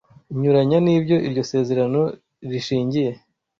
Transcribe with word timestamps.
inyuranya 0.33 0.77
n’ibyo 0.81 1.15
iryo 1.27 1.43
sezerano 1.51 2.01
rishingiye 2.49 3.11